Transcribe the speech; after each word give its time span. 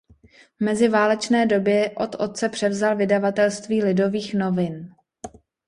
V 0.57 0.61
meziválečné 0.63 1.45
době 1.45 1.91
od 1.95 2.15
otce 2.15 2.49
převzal 2.49 2.95
vydavatelství 2.95 3.83
Lidových 3.83 4.33
novin. 4.33 4.95